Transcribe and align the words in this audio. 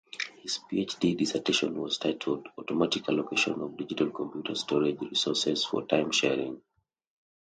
His 0.41 0.57
PhD 0.71 1.15
dissertation 1.15 1.79
was 1.79 1.99
titled 1.99 2.49
"Automatic 2.57 3.07
Allocation 3.07 3.61
of 3.61 3.77
Digital 3.77 4.09
Computer 4.09 4.55
Storage 4.55 4.99
Resources 4.99 5.63
for 5.63 5.85
Time-sharing". 5.85 6.59